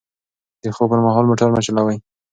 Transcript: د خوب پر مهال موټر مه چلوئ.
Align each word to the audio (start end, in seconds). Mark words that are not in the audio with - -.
د 0.63 0.65
خوب 0.75 0.89
پر 0.91 0.99
مهال 1.05 1.25
موټر 1.29 1.47
مه 1.53 1.59
چلوئ. 1.65 1.97